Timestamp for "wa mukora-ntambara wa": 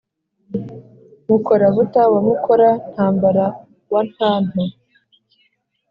2.11-4.01